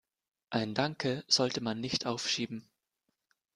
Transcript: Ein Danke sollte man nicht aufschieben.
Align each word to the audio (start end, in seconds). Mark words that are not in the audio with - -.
Ein 0.49 0.73
Danke 0.73 1.23
sollte 1.27 1.61
man 1.61 1.79
nicht 1.79 2.07
aufschieben. 2.07 2.67